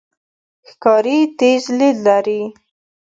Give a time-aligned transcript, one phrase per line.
[0.69, 2.41] ښکاري تیز لید لري.